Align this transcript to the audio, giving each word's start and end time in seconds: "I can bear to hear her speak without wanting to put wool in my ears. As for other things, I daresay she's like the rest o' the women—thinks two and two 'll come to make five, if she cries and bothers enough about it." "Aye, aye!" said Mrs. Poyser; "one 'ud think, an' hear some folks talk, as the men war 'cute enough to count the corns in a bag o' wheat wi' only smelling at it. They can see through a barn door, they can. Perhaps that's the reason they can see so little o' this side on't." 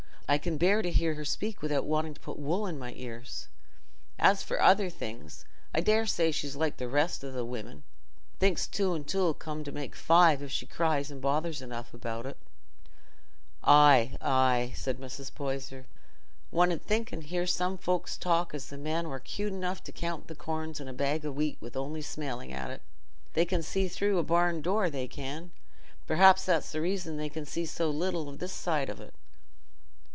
"I 0.29 0.37
can 0.37 0.55
bear 0.57 0.81
to 0.81 0.89
hear 0.89 1.15
her 1.15 1.25
speak 1.25 1.61
without 1.61 1.83
wanting 1.83 2.13
to 2.13 2.21
put 2.21 2.39
wool 2.39 2.65
in 2.65 2.79
my 2.79 2.93
ears. 2.95 3.49
As 4.17 4.41
for 4.41 4.61
other 4.61 4.89
things, 4.89 5.43
I 5.75 5.81
daresay 5.81 6.31
she's 6.31 6.55
like 6.55 6.77
the 6.77 6.87
rest 6.87 7.21
o' 7.25 7.31
the 7.31 7.43
women—thinks 7.43 8.65
two 8.67 8.93
and 8.93 9.05
two 9.05 9.25
'll 9.25 9.33
come 9.33 9.65
to 9.65 9.73
make 9.73 9.93
five, 9.93 10.41
if 10.41 10.49
she 10.49 10.65
cries 10.65 11.11
and 11.11 11.19
bothers 11.21 11.61
enough 11.61 11.93
about 11.93 12.25
it." 12.25 12.37
"Aye, 13.61 14.15
aye!" 14.21 14.71
said 14.73 14.99
Mrs. 14.99 15.33
Poyser; 15.35 15.85
"one 16.49 16.71
'ud 16.71 16.81
think, 16.81 17.11
an' 17.11 17.23
hear 17.23 17.45
some 17.45 17.77
folks 17.77 18.15
talk, 18.15 18.53
as 18.53 18.69
the 18.69 18.77
men 18.77 19.09
war 19.09 19.19
'cute 19.19 19.51
enough 19.51 19.83
to 19.83 19.91
count 19.91 20.27
the 20.27 20.33
corns 20.35 20.79
in 20.79 20.87
a 20.87 20.93
bag 20.93 21.25
o' 21.25 21.31
wheat 21.31 21.57
wi' 21.61 21.71
only 21.75 22.01
smelling 22.01 22.53
at 22.53 22.71
it. 22.71 22.81
They 23.33 23.43
can 23.43 23.61
see 23.61 23.89
through 23.89 24.17
a 24.17 24.23
barn 24.23 24.61
door, 24.61 24.89
they 24.89 25.09
can. 25.09 25.51
Perhaps 26.07 26.45
that's 26.45 26.71
the 26.71 26.79
reason 26.79 27.17
they 27.17 27.27
can 27.27 27.45
see 27.45 27.65
so 27.65 27.89
little 27.89 28.29
o' 28.29 28.35
this 28.37 28.53
side 28.53 28.89
on't." 28.89 29.11